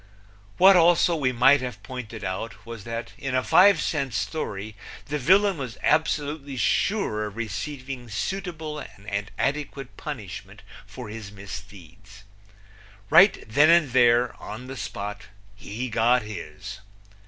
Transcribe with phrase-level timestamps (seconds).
[0.57, 5.19] What, also, we might have pointed out was that in a five cent story the
[5.19, 12.23] villain was absolutely sure of receiving suitable and adequate punishment for his misdeeds.
[13.11, 15.25] Right then and there, on the spot,
[15.55, 16.79] he got his.